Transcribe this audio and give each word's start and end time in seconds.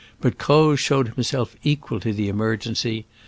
But 0.19 0.39
Croz 0.39 0.79
showed 0.79 1.09
himself 1.09 1.55
equal 1.61 1.99
to 1.99 2.11
the 2.11 2.27
emergency. 2.27 3.05